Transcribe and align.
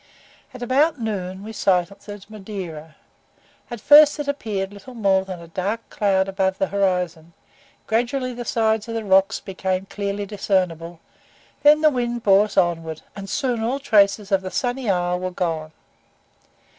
At 0.51 0.63
about 0.63 0.99
noon 0.99 1.43
we 1.43 1.53
sighted 1.53 2.25
Madeira. 2.27 2.95
At 3.69 3.79
first 3.79 4.17
it 4.17 4.27
appeared 4.27 4.73
little 4.73 4.95
more 4.95 5.23
than 5.23 5.39
a 5.39 5.47
dark 5.47 5.87
cloud 5.91 6.27
above 6.27 6.57
the 6.57 6.69
horizon; 6.69 7.33
gradually 7.85 8.33
the 8.33 8.43
sides 8.43 8.87
of 8.87 8.95
the 8.95 9.03
rocks 9.05 9.39
became 9.39 9.85
clearly 9.85 10.25
discernible, 10.25 11.01
then 11.61 11.81
the 11.81 11.91
wind 11.91 12.23
bore 12.23 12.45
us 12.45 12.57
onward, 12.57 13.03
and 13.15 13.29
soon 13.29 13.61
all 13.61 13.77
traces 13.79 14.31
of 14.31 14.41
the 14.41 14.49
sunny 14.49 14.89
isle 14.89 15.19
were 15.19 15.29
gone. 15.29 15.71